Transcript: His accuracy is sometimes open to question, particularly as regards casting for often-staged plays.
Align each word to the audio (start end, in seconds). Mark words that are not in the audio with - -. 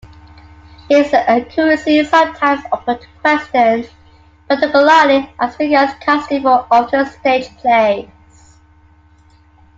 His 0.89 1.13
accuracy 1.13 1.99
is 1.99 2.09
sometimes 2.09 2.65
open 2.71 2.97
to 2.97 3.07
question, 3.21 3.85
particularly 4.47 5.31
as 5.39 5.55
regards 5.59 5.93
casting 5.99 6.41
for 6.41 6.65
often-staged 6.71 7.55
plays. 7.59 8.09